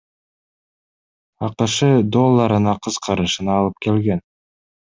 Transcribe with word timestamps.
АКШ 1.49 1.75
долларына 2.17 2.75
кыскарышына 2.89 3.61
алып 3.61 3.81
келген. 3.87 4.27